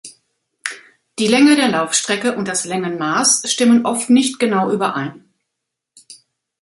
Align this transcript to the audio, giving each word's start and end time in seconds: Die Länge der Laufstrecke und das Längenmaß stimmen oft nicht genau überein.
Die 1.19 1.27
Länge 1.27 1.55
der 1.55 1.69
Laufstrecke 1.69 2.35
und 2.35 2.47
das 2.47 2.65
Längenmaß 2.65 3.43
stimmen 3.45 3.85
oft 3.85 4.09
nicht 4.09 4.39
genau 4.39 4.71
überein. 4.71 5.29